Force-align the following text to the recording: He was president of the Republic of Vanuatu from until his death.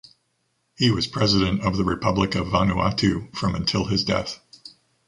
He 0.75 0.89
was 0.89 1.05
president 1.05 1.61
of 1.61 1.77
the 1.77 1.83
Republic 1.83 2.33
of 2.33 2.47
Vanuatu 2.47 3.29
from 3.37 3.53
until 3.53 3.85
his 3.85 4.03
death. 4.03 4.39